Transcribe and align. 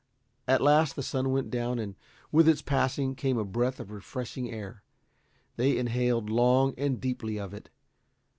At 0.47 0.63
last 0.63 0.95
the 0.95 1.03
sun 1.03 1.29
went 1.31 1.51
down, 1.51 1.77
and 1.77 1.93
with 2.31 2.49
its 2.49 2.63
passing, 2.63 3.13
came 3.13 3.37
a 3.37 3.45
breath 3.45 3.79
of 3.79 3.91
refreshing 3.91 4.49
air. 4.49 4.81
They 5.57 5.77
inhaled 5.77 6.27
long 6.27 6.73
and 6.75 6.99
deeply 6.99 7.37
of 7.37 7.53
it. 7.53 7.69